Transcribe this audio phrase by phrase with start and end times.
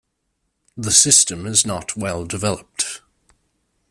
[0.75, 3.03] The system is not well-developed.